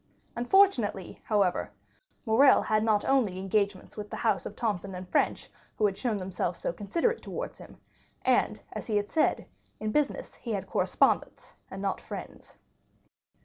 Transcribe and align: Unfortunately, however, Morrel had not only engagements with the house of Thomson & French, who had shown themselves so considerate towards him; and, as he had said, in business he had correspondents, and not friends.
Unfortunately, 0.35 1.21
however, 1.25 1.69
Morrel 2.25 2.63
had 2.63 2.83
not 2.83 3.05
only 3.05 3.37
engagements 3.37 3.95
with 3.95 4.09
the 4.09 4.15
house 4.17 4.47
of 4.47 4.55
Thomson 4.55 5.05
& 5.09 5.11
French, 5.11 5.47
who 5.77 5.85
had 5.85 5.95
shown 5.95 6.17
themselves 6.17 6.57
so 6.57 6.73
considerate 6.73 7.21
towards 7.21 7.59
him; 7.59 7.77
and, 8.23 8.59
as 8.73 8.87
he 8.87 8.97
had 8.97 9.11
said, 9.11 9.51
in 9.79 9.91
business 9.91 10.33
he 10.33 10.53
had 10.53 10.65
correspondents, 10.65 11.53
and 11.69 11.83
not 11.83 12.01
friends. 12.01 12.55